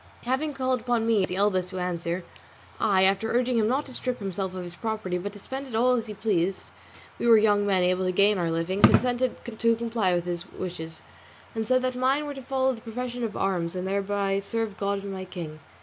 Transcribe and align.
Having 0.23 0.53
called 0.55 0.79
upon 0.81 1.05
me 1.05 1.21
as 1.21 1.29
the 1.29 1.35
eldest 1.35 1.69
to 1.69 1.77
answer, 1.79 2.23
I, 2.79 3.03
after 3.03 3.31
urging 3.31 3.59
him 3.59 3.67
not 3.67 3.85
to 3.85 3.93
strip 3.93 4.17
himself 4.17 4.55
of 4.55 4.63
his 4.63 4.73
property 4.73 5.19
but 5.19 5.31
to 5.33 5.37
spend 5.37 5.67
it 5.67 5.75
all 5.75 5.91
as 5.93 6.07
he 6.07 6.15
pleased, 6.15 6.69
for 7.17 7.25
we 7.25 7.27
were 7.27 7.37
young 7.37 7.67
men 7.67 7.83
able 7.83 8.05
to 8.05 8.11
gain 8.11 8.39
our 8.39 8.49
living, 8.49 8.81
consented 8.81 9.35
to 9.45 9.75
comply 9.75 10.15
with 10.15 10.25
his 10.25 10.51
wishes, 10.53 11.03
and 11.53 11.67
said 11.67 11.83
that 11.83 11.93
mine 11.95 12.25
were 12.25 12.33
to 12.33 12.41
follow 12.41 12.73
the 12.73 12.81
profession 12.81 13.23
of 13.23 13.37
arms 13.37 13.75
and 13.75 13.87
thereby 13.87 14.39
serve 14.39 14.75
God 14.75 15.03
and 15.03 15.13
my 15.13 15.23
king. 15.23 15.59